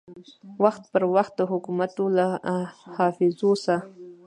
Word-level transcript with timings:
وخت 0.63 0.83
پر 0.91 1.03
وخت 1.15 1.33
د 1.37 1.41
حکومتو 1.51 2.03
له 2.17 2.27
حافظو 2.95 3.51
سه 3.63 3.75